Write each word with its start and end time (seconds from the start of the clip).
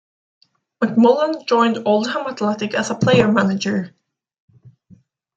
McMullan 0.83 1.45
joined 1.45 1.83
Oldham 1.85 2.25
Athletic 2.25 2.73
as 2.73 2.89
a 2.89 2.95
player-manager. 2.95 3.93